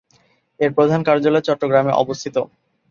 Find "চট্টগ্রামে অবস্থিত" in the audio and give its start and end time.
1.47-2.35